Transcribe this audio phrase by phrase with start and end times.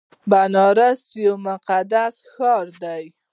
[0.31, 3.03] بنارس یو مقدس ښار دی.